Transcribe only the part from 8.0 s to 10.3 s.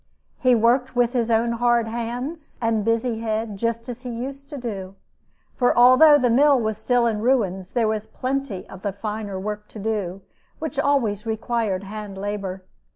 plenty of the finer work to do,